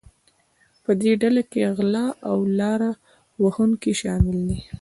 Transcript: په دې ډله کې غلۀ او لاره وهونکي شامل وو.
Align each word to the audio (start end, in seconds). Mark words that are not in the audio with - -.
په 0.83 0.91
دې 1.01 1.11
ډله 1.21 1.41
کې 1.51 1.61
غلۀ 1.77 2.05
او 2.29 2.37
لاره 2.59 2.91
وهونکي 3.41 3.91
شامل 4.01 4.37
وو. 4.47 4.59